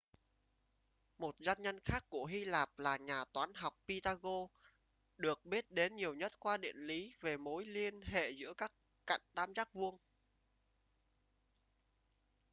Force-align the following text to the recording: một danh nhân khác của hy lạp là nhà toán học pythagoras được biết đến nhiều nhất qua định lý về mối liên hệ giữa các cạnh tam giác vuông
một 1.17 1.35
danh 1.39 1.61
nhân 1.61 1.79
khác 1.83 2.05
của 2.09 2.25
hy 2.25 2.45
lạp 2.45 2.79
là 2.79 2.97
nhà 2.97 3.23
toán 3.33 3.53
học 3.55 3.73
pythagoras 3.87 4.49
được 5.17 5.45
biết 5.45 5.71
đến 5.71 5.95
nhiều 5.95 6.13
nhất 6.13 6.39
qua 6.39 6.57
định 6.57 6.75
lý 6.75 7.13
về 7.21 7.37
mối 7.37 7.65
liên 7.65 8.01
hệ 8.01 8.29
giữa 8.31 8.53
các 8.57 8.71
cạnh 9.07 9.21
tam 9.35 9.53
giác 9.53 9.73
vuông 9.73 9.97